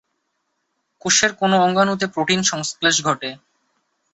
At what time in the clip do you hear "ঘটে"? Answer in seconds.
3.05-3.29